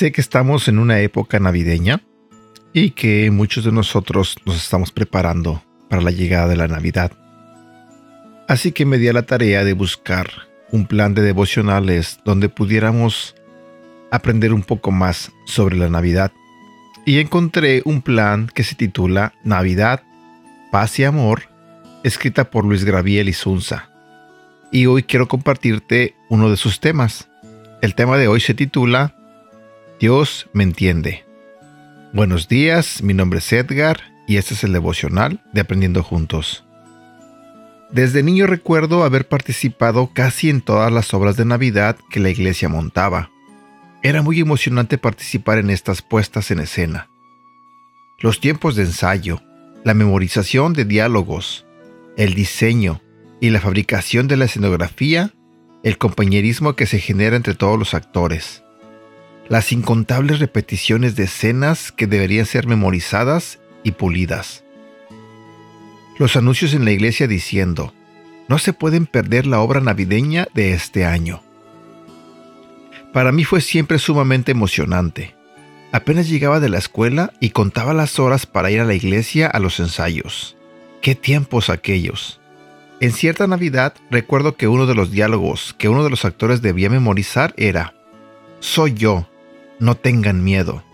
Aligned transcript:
Sé 0.00 0.12
que 0.12 0.22
estamos 0.22 0.66
en 0.66 0.78
una 0.78 1.00
época 1.00 1.38
navideña 1.40 2.00
y 2.72 2.92
que 2.92 3.30
muchos 3.30 3.66
de 3.66 3.70
nosotros 3.70 4.38
nos 4.46 4.56
estamos 4.56 4.92
preparando 4.92 5.62
para 5.90 6.00
la 6.00 6.10
llegada 6.10 6.48
de 6.48 6.56
la 6.56 6.68
Navidad. 6.68 7.12
Así 8.48 8.72
que 8.72 8.86
me 8.86 8.96
di 8.96 9.08
a 9.08 9.12
la 9.12 9.24
tarea 9.26 9.62
de 9.62 9.74
buscar 9.74 10.30
un 10.72 10.86
plan 10.86 11.12
de 11.12 11.20
devocionales 11.20 12.18
donde 12.24 12.48
pudiéramos 12.48 13.34
aprender 14.10 14.54
un 14.54 14.62
poco 14.62 14.90
más 14.90 15.32
sobre 15.44 15.76
la 15.76 15.90
Navidad. 15.90 16.32
Y 17.04 17.18
encontré 17.18 17.82
un 17.84 18.00
plan 18.00 18.46
que 18.46 18.64
se 18.64 18.76
titula 18.76 19.34
Navidad, 19.44 20.02
Paz 20.72 20.98
y 20.98 21.04
Amor, 21.04 21.42
escrita 22.04 22.50
por 22.50 22.64
Luis 22.64 22.84
Graviel 22.84 23.28
y 23.28 23.34
Sunza. 23.34 23.90
Y 24.72 24.86
hoy 24.86 25.02
quiero 25.02 25.28
compartirte 25.28 26.14
uno 26.30 26.48
de 26.48 26.56
sus 26.56 26.80
temas. 26.80 27.28
El 27.82 27.94
tema 27.94 28.16
de 28.16 28.28
hoy 28.28 28.40
se 28.40 28.54
titula 28.54 29.14
Dios 30.00 30.48
me 30.54 30.62
entiende. 30.62 31.26
Buenos 32.14 32.48
días, 32.48 33.02
mi 33.02 33.12
nombre 33.12 33.40
es 33.40 33.52
Edgar 33.52 34.00
y 34.26 34.38
este 34.38 34.54
es 34.54 34.64
el 34.64 34.72
devocional 34.72 35.44
de 35.52 35.60
Aprendiendo 35.60 36.02
Juntos. 36.02 36.64
Desde 37.90 38.22
niño 38.22 38.46
recuerdo 38.46 39.04
haber 39.04 39.28
participado 39.28 40.10
casi 40.14 40.48
en 40.48 40.62
todas 40.62 40.90
las 40.90 41.12
obras 41.12 41.36
de 41.36 41.44
Navidad 41.44 41.98
que 42.08 42.18
la 42.18 42.30
iglesia 42.30 42.70
montaba. 42.70 43.30
Era 44.02 44.22
muy 44.22 44.40
emocionante 44.40 44.96
participar 44.96 45.58
en 45.58 45.68
estas 45.68 46.00
puestas 46.00 46.50
en 46.50 46.60
escena. 46.60 47.10
Los 48.20 48.40
tiempos 48.40 48.76
de 48.76 48.84
ensayo, 48.84 49.42
la 49.84 49.92
memorización 49.92 50.72
de 50.72 50.86
diálogos, 50.86 51.66
el 52.16 52.32
diseño 52.32 53.02
y 53.38 53.50
la 53.50 53.60
fabricación 53.60 54.28
de 54.28 54.38
la 54.38 54.46
escenografía, 54.46 55.34
el 55.82 55.98
compañerismo 55.98 56.74
que 56.74 56.86
se 56.86 57.00
genera 57.00 57.36
entre 57.36 57.54
todos 57.54 57.78
los 57.78 57.92
actores 57.92 58.62
las 59.50 59.72
incontables 59.72 60.38
repeticiones 60.38 61.16
de 61.16 61.24
escenas 61.24 61.90
que 61.90 62.06
deberían 62.06 62.46
ser 62.46 62.68
memorizadas 62.68 63.58
y 63.82 63.90
pulidas. 63.90 64.62
Los 66.18 66.36
anuncios 66.36 66.72
en 66.72 66.84
la 66.84 66.92
iglesia 66.92 67.26
diciendo, 67.26 67.92
no 68.48 68.58
se 68.58 68.72
pueden 68.72 69.06
perder 69.06 69.48
la 69.48 69.58
obra 69.60 69.80
navideña 69.80 70.46
de 70.54 70.72
este 70.72 71.04
año. 71.04 71.42
Para 73.12 73.32
mí 73.32 73.42
fue 73.42 73.60
siempre 73.60 73.98
sumamente 73.98 74.52
emocionante. 74.52 75.34
Apenas 75.90 76.28
llegaba 76.28 76.60
de 76.60 76.68
la 76.68 76.78
escuela 76.78 77.32
y 77.40 77.50
contaba 77.50 77.92
las 77.92 78.20
horas 78.20 78.46
para 78.46 78.70
ir 78.70 78.78
a 78.78 78.84
la 78.84 78.94
iglesia 78.94 79.48
a 79.48 79.58
los 79.58 79.80
ensayos. 79.80 80.56
¡Qué 81.02 81.16
tiempos 81.16 81.70
aquellos! 81.70 82.40
En 83.00 83.10
cierta 83.10 83.48
Navidad 83.48 83.94
recuerdo 84.12 84.56
que 84.56 84.68
uno 84.68 84.86
de 84.86 84.94
los 84.94 85.10
diálogos 85.10 85.74
que 85.76 85.88
uno 85.88 86.04
de 86.04 86.10
los 86.10 86.24
actores 86.24 86.62
debía 86.62 86.88
memorizar 86.88 87.52
era, 87.56 87.94
Soy 88.60 88.92
yo, 88.92 89.29
no 89.80 89.96
tengan 89.96 90.44
miedo, 90.44 90.84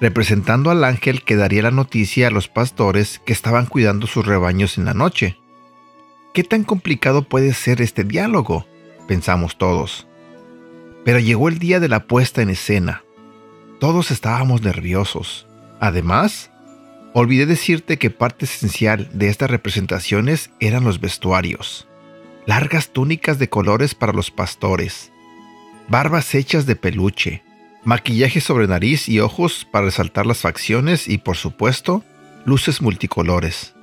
representando 0.00 0.70
al 0.70 0.84
ángel 0.84 1.22
que 1.22 1.36
daría 1.36 1.62
la 1.62 1.70
noticia 1.70 2.28
a 2.28 2.30
los 2.30 2.48
pastores 2.48 3.20
que 3.24 3.32
estaban 3.32 3.66
cuidando 3.66 4.06
sus 4.06 4.26
rebaños 4.26 4.76
en 4.76 4.84
la 4.84 4.94
noche. 4.94 5.38
¿Qué 6.34 6.44
tan 6.44 6.64
complicado 6.64 7.22
puede 7.22 7.54
ser 7.54 7.80
este 7.80 8.04
diálogo? 8.04 8.66
pensamos 9.10 9.58
todos. 9.58 10.06
Pero 11.04 11.18
llegó 11.18 11.48
el 11.48 11.58
día 11.58 11.80
de 11.80 11.88
la 11.88 12.06
puesta 12.06 12.42
en 12.42 12.50
escena. 12.50 13.02
Todos 13.80 14.12
estábamos 14.12 14.62
nerviosos. 14.62 15.48
Además, 15.80 16.52
olvidé 17.12 17.44
decirte 17.46 17.98
que 17.98 18.10
parte 18.10 18.44
esencial 18.44 19.10
de 19.12 19.28
estas 19.28 19.50
representaciones 19.50 20.50
eran 20.60 20.84
los 20.84 21.00
vestuarios. 21.00 21.88
Largas 22.46 22.90
túnicas 22.90 23.40
de 23.40 23.48
colores 23.48 23.96
para 23.96 24.12
los 24.12 24.30
pastores, 24.30 25.10
barbas 25.88 26.32
hechas 26.36 26.64
de 26.66 26.76
peluche, 26.76 27.42
maquillaje 27.84 28.40
sobre 28.40 28.66
nariz 28.66 29.08
y 29.08 29.20
ojos 29.20 29.66
para 29.70 29.86
resaltar 29.86 30.26
las 30.26 30.38
facciones 30.38 31.08
y, 31.08 31.18
por 31.18 31.36
supuesto, 31.36 32.04
luces 32.44 32.82
multicolores. 32.82 33.74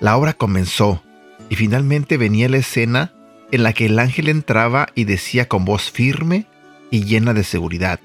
La 0.00 0.16
obra 0.16 0.32
comenzó 0.32 1.02
y 1.48 1.56
finalmente 1.56 2.16
venía 2.16 2.48
la 2.48 2.58
escena 2.58 3.12
en 3.52 3.62
la 3.62 3.72
que 3.72 3.86
el 3.86 3.98
ángel 3.98 4.28
entraba 4.28 4.88
y 4.94 5.04
decía 5.04 5.48
con 5.48 5.64
voz 5.64 5.90
firme 5.90 6.46
y 6.90 7.04
llena 7.04 7.34
de 7.34 7.44
seguridad, 7.44 8.00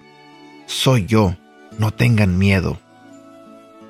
Soy 0.68 1.06
yo, 1.06 1.36
no 1.78 1.92
tengan 1.92 2.38
miedo. 2.38 2.80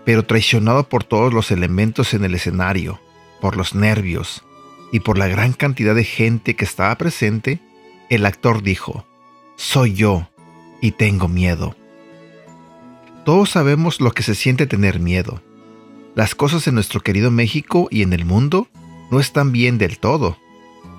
Pero 0.04 0.26
traicionado 0.26 0.90
por 0.90 1.04
todos 1.04 1.34
los 1.34 1.52
elementos 1.52 2.14
en 2.14 2.26
el 2.26 2.36
escenario, 2.36 3.00
por 3.42 3.56
los 3.56 3.74
nervios 3.76 4.44
y 4.92 5.00
por 5.00 5.18
la 5.18 5.28
gran 5.28 5.54
cantidad 5.54 5.96
de 5.96 6.04
gente 6.04 6.56
que 6.56 6.66
estaba 6.66 6.96
presente, 6.98 7.62
el 8.10 8.26
actor 8.26 8.62
dijo, 8.62 9.06
Soy 9.56 9.94
yo, 9.94 10.30
y 10.82 10.92
tengo 10.92 11.28
miedo. 11.28 11.76
Todos 13.26 13.50
sabemos 13.50 14.02
lo 14.02 14.12
que 14.12 14.24
se 14.24 14.36
siente 14.36 14.68
tener 14.68 15.00
miedo. 15.00 15.42
Las 16.16 16.36
cosas 16.36 16.68
en 16.68 16.76
nuestro 16.76 17.02
querido 17.02 17.32
México 17.32 17.88
y 17.92 18.02
en 18.02 18.14
el 18.14 18.26
mundo 18.26 18.68
no 19.12 19.20
están 19.20 19.52
bien 19.52 19.78
del 19.78 19.98
todo. 20.00 20.38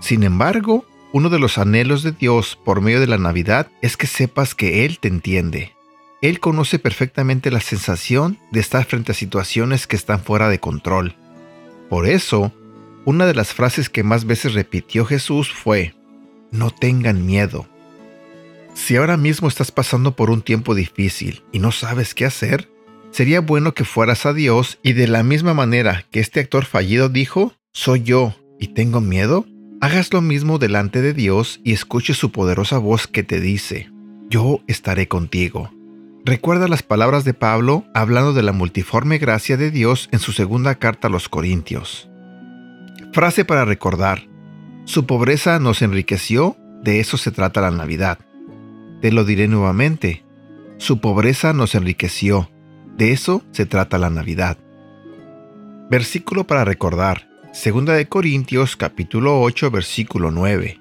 Sin 0.00 0.22
embargo, 0.24 0.84
uno 1.12 1.30
de 1.30 1.38
los 1.38 1.56
anhelos 1.56 2.02
de 2.02 2.12
Dios 2.12 2.58
por 2.64 2.80
medio 2.80 3.00
de 3.00 3.06
la 3.06 3.18
Navidad 3.18 3.68
es 3.80 3.96
que 3.96 4.06
sepas 4.06 4.54
que 4.54 4.84
Él 4.84 4.98
te 4.98 5.08
entiende. 5.08 5.72
Él 6.20 6.40
conoce 6.40 6.78
perfectamente 6.78 7.50
la 7.50 7.60
sensación 7.60 8.38
de 8.50 8.60
estar 8.60 8.84
frente 8.84 9.12
a 9.12 9.14
situaciones 9.14 9.86
que 9.86 9.96
están 9.96 10.20
fuera 10.20 10.48
de 10.48 10.60
control. 10.60 11.14
Por 11.88 12.08
eso, 12.08 12.52
una 13.04 13.26
de 13.26 13.34
las 13.34 13.54
frases 13.54 13.88
que 13.88 14.02
más 14.02 14.24
veces 14.24 14.54
repitió 14.54 15.04
Jesús 15.04 15.52
fue, 15.52 15.94
no 16.50 16.70
tengan 16.70 17.24
miedo. 17.24 17.68
Si 18.76 18.94
ahora 18.94 19.16
mismo 19.16 19.48
estás 19.48 19.72
pasando 19.72 20.14
por 20.14 20.28
un 20.28 20.42
tiempo 20.42 20.74
difícil 20.74 21.42
y 21.50 21.60
no 21.60 21.72
sabes 21.72 22.14
qué 22.14 22.26
hacer, 22.26 22.70
sería 23.10 23.40
bueno 23.40 23.72
que 23.72 23.84
fueras 23.84 24.26
a 24.26 24.34
Dios 24.34 24.78
y 24.82 24.92
de 24.92 25.08
la 25.08 25.22
misma 25.22 25.54
manera 25.54 26.04
que 26.10 26.20
este 26.20 26.40
actor 26.40 26.66
fallido 26.66 27.08
dijo, 27.08 27.54
soy 27.72 28.02
yo 28.02 28.36
y 28.60 28.68
tengo 28.68 29.00
miedo, 29.00 29.46
hagas 29.80 30.12
lo 30.12 30.20
mismo 30.20 30.58
delante 30.58 31.00
de 31.00 31.14
Dios 31.14 31.58
y 31.64 31.72
escuches 31.72 32.18
su 32.18 32.32
poderosa 32.32 32.76
voz 32.76 33.06
que 33.06 33.22
te 33.22 33.40
dice, 33.40 33.90
yo 34.28 34.60
estaré 34.68 35.08
contigo. 35.08 35.70
Recuerda 36.26 36.68
las 36.68 36.82
palabras 36.82 37.24
de 37.24 37.32
Pablo 37.32 37.86
hablando 37.94 38.34
de 38.34 38.42
la 38.42 38.52
multiforme 38.52 39.16
gracia 39.16 39.56
de 39.56 39.70
Dios 39.70 40.10
en 40.12 40.18
su 40.18 40.32
segunda 40.32 40.74
carta 40.74 41.08
a 41.08 41.10
los 41.10 41.30
Corintios. 41.30 42.10
Frase 43.14 43.46
para 43.46 43.64
recordar, 43.64 44.28
su 44.84 45.06
pobreza 45.06 45.58
nos 45.60 45.80
enriqueció, 45.80 46.58
de 46.82 47.00
eso 47.00 47.16
se 47.16 47.30
trata 47.30 47.62
la 47.62 47.70
Navidad. 47.70 48.18
Te 49.00 49.12
lo 49.12 49.24
diré 49.24 49.46
nuevamente. 49.46 50.24
Su 50.78 51.00
pobreza 51.00 51.52
nos 51.52 51.74
enriqueció. 51.74 52.50
De 52.96 53.12
eso 53.12 53.42
se 53.50 53.66
trata 53.66 53.98
la 53.98 54.08
Navidad. 54.08 54.58
Versículo 55.90 56.46
para 56.46 56.64
recordar. 56.64 57.28
Segunda 57.52 57.92
de 57.92 58.08
Corintios 58.08 58.76
capítulo 58.76 59.40
8 59.42 59.70
versículo 59.70 60.30
9. 60.30 60.80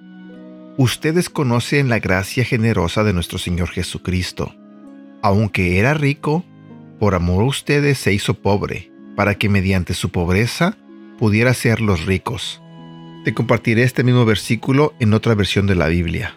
Ustedes 0.78 1.30
conocen 1.30 1.90
la 1.90 2.00
gracia 2.00 2.44
generosa 2.44 3.04
de 3.04 3.14
nuestro 3.14 3.38
Señor 3.38 3.70
Jesucristo. 3.70 4.56
Aunque 5.22 5.80
era 5.80 5.94
rico, 5.94 6.46
por 7.00 7.16
amor 7.16 7.44
a 7.44 7.48
ustedes 7.48 7.98
se 7.98 8.14
hizo 8.14 8.34
pobre, 8.34 8.92
para 9.16 9.36
que 9.36 9.50
mediante 9.50 9.94
su 9.94 10.10
pobreza 10.10 10.78
pudiera 11.18 11.54
ser 11.54 11.82
los 11.82 12.06
ricos. 12.06 12.62
Te 13.26 13.34
compartiré 13.34 13.84
este 13.84 14.04
mismo 14.04 14.26
versículo 14.26 14.94
en 15.00 15.14
otra 15.14 15.36
versión 15.36 15.68
de 15.68 15.76
la 15.76 15.88
Biblia. 15.88 16.36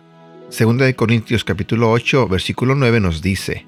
Segunda 0.51 0.87
de 0.87 0.97
Corintios 0.97 1.45
capítulo 1.45 1.91
8 1.91 2.27
versículo 2.27 2.75
9 2.75 3.01
nos 3.01 3.21
dice, 3.21 3.67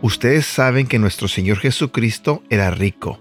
Ustedes 0.00 0.46
saben 0.46 0.86
que 0.86 1.00
nuestro 1.00 1.26
Señor 1.26 1.58
Jesucristo 1.58 2.44
era 2.50 2.70
rico, 2.70 3.18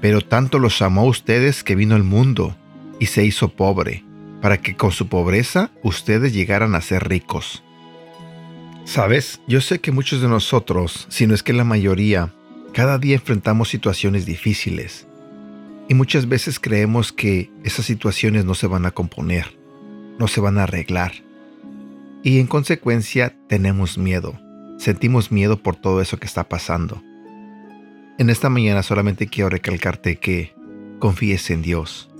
pero 0.00 0.20
tanto 0.20 0.60
los 0.60 0.80
amó 0.80 1.00
a 1.00 1.06
ustedes 1.06 1.64
que 1.64 1.74
vino 1.74 1.96
al 1.96 2.04
mundo 2.04 2.56
y 3.00 3.06
se 3.06 3.24
hizo 3.24 3.48
pobre, 3.48 4.04
para 4.40 4.58
que 4.58 4.76
con 4.76 4.92
su 4.92 5.08
pobreza 5.08 5.72
ustedes 5.82 6.32
llegaran 6.32 6.76
a 6.76 6.80
ser 6.80 7.08
ricos. 7.08 7.64
Sabes, 8.84 9.40
yo 9.48 9.60
sé 9.60 9.80
que 9.80 9.90
muchos 9.90 10.20
de 10.22 10.28
nosotros, 10.28 11.06
si 11.10 11.26
no 11.26 11.34
es 11.34 11.42
que 11.42 11.52
la 11.52 11.64
mayoría, 11.64 12.32
cada 12.72 12.98
día 12.98 13.16
enfrentamos 13.16 13.68
situaciones 13.68 14.26
difíciles. 14.26 15.08
Y 15.88 15.94
muchas 15.94 16.28
veces 16.28 16.60
creemos 16.60 17.12
que 17.12 17.50
esas 17.64 17.84
situaciones 17.84 18.44
no 18.44 18.54
se 18.54 18.68
van 18.68 18.86
a 18.86 18.92
componer, 18.92 19.58
no 20.20 20.28
se 20.28 20.40
van 20.40 20.58
a 20.58 20.62
arreglar 20.62 21.27
y 22.22 22.40
en 22.40 22.46
consecuencia 22.46 23.36
tenemos 23.48 23.98
miedo. 23.98 24.38
Sentimos 24.78 25.32
miedo 25.32 25.62
por 25.62 25.76
todo 25.76 26.00
eso 26.00 26.18
que 26.18 26.26
está 26.26 26.48
pasando. 26.48 27.02
En 28.18 28.30
esta 28.30 28.48
mañana 28.48 28.82
solamente 28.82 29.28
quiero 29.28 29.50
recalcarte 29.50 30.16
que 30.16 30.54
confíes 30.98 31.50
en 31.50 31.62
Dios, 31.62 32.10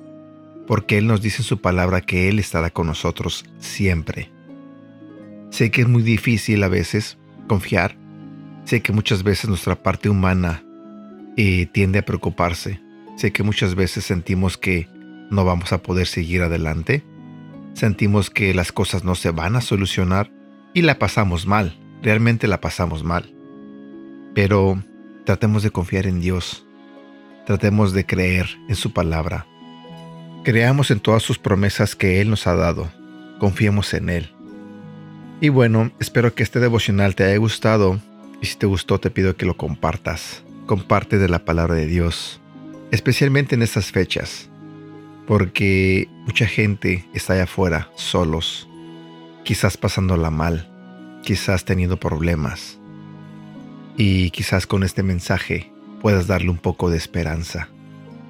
porque 0.67 0.99
Él 0.99 1.07
nos 1.07 1.23
dice 1.23 1.43
en 1.43 1.47
su 1.47 1.61
palabra 1.61 2.01
que 2.01 2.29
Él 2.29 2.39
estará 2.39 2.71
con 2.71 2.87
nosotros 2.87 3.45
siempre. 3.59 4.31
Sé 5.51 5.71
que 5.71 5.83
es 5.83 5.89
muy 5.89 6.03
difícil 6.03 6.63
a 6.63 6.69
veces 6.69 7.19
confiar, 7.49 7.97
sé 8.65 8.83
que 8.83 8.93
muchas 8.93 9.23
veces 9.23 9.49
nuestra 9.49 9.83
parte 9.83 10.09
humana 10.09 10.63
eh, 11.37 11.67
tiende 11.67 12.01
a 12.01 12.05
preocuparse, 12.05 12.81
sé 13.17 13.33
que 13.33 13.43
muchas 13.43 13.75
veces 13.75 14.05
sentimos 14.05 14.59
que 14.59 14.89
no 15.31 15.45
vamos 15.45 15.73
a 15.73 15.83
poder 15.83 16.07
seguir 16.07 16.43
adelante, 16.43 17.05
sentimos 17.79 18.31
que 18.31 18.53
las 18.55 18.73
cosas 18.73 19.05
no 19.05 19.15
se 19.15 19.31
van 19.31 19.57
a 19.57 19.61
solucionar 19.61 20.31
y 20.75 20.83
la 20.83 20.99
pasamos 20.99 21.47
mal, 21.47 21.79
realmente 22.03 22.47
la 22.47 22.61
pasamos 22.61 23.05
mal. 23.05 23.35
Pero 24.35 24.83
tratemos 25.25 25.63
de 25.63 25.71
confiar 25.71 26.07
en 26.07 26.21
Dios. 26.21 26.67
Tratemos 27.47 27.93
de 27.93 28.05
creer 28.05 28.47
en 28.69 28.77
su 28.77 28.93
palabra. 28.93 29.47
Creamos 30.45 30.91
en 30.91 31.01
todas 31.01 31.23
sus 31.23 31.39
promesas 31.39 31.97
que 31.97 32.21
Él 32.21 32.31
nos 32.31 32.47
ha 32.47 32.55
dado. 32.55 32.91
Confiemos 33.39 33.95
en 33.95 34.11
Él. 34.11 34.31
Y 35.41 35.49
bueno, 35.51 35.93
espero 36.01 36.35
que 36.35 36.43
este 36.43 36.61
devocional 36.61 37.15
te 37.15 37.25
haya 37.25 37.37
gustado 37.37 38.01
y 38.43 38.47
si 38.47 38.57
te 38.57 38.67
gustó 38.67 38.99
te 38.99 39.11
pido 39.11 39.37
que 39.37 39.47
lo 39.47 39.57
compartas. 39.57 40.43
Comparte 40.67 41.19
de 41.19 41.29
la 41.29 41.45
palabra 41.45 41.75
de 41.75 41.87
Dios, 41.87 42.41
especialmente 42.91 43.55
en 43.55 43.63
estas 43.63 43.93
fechas, 43.93 44.51
porque 45.29 46.09
mucha 46.25 46.47
gente 46.47 47.05
está 47.13 47.35
allá 47.35 47.43
afuera 47.43 47.91
solos, 47.97 48.67
quizás 49.45 49.77
pasándola 49.77 50.31
mal, 50.31 50.67
quizás 51.23 51.67
teniendo 51.67 52.01
problemas. 52.01 52.79
Y 53.99 54.31
quizás 54.31 54.67
con 54.67 54.85
este 54.85 55.03
mensaje 55.03 55.71
puedas 56.01 56.29
darle 56.29 56.49
un 56.49 56.57
poco 56.57 56.89
de 56.89 56.97
esperanza, 56.97 57.69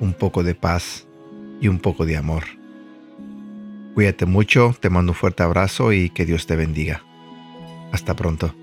un 0.01 0.13
poco 0.13 0.43
de 0.43 0.57
paz 0.57 1.07
y 1.61 1.69
un 1.69 1.79
poco 1.79 2.05
de 2.05 2.17
amor. 2.17 2.43
Cuídate 3.95 4.27
mucho, 4.27 4.75
te 4.81 4.91
mando 4.91 5.13
un 5.13 5.17
fuerte 5.17 5.45
abrazo 5.45 5.93
y 5.93 6.11
que 6.11 6.27
Dios 6.27 6.49
te 6.49 6.57
bendiga. 6.57 7.05
Hasta 7.93 8.17
pronto. 8.17 8.57